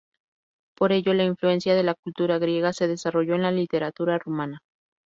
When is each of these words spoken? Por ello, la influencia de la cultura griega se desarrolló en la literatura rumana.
Por 0.75 0.93
ello, 0.93 1.13
la 1.13 1.25
influencia 1.25 1.75
de 1.75 1.83
la 1.83 1.93
cultura 1.93 2.39
griega 2.39 2.73
se 2.73 2.87
desarrolló 2.87 3.35
en 3.35 3.43
la 3.43 3.51
literatura 3.51 4.17
rumana. 4.17 4.57